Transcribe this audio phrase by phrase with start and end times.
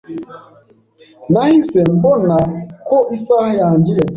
[1.31, 2.35] Nahise mbona
[2.87, 4.09] ko isaha yanjye yagiye.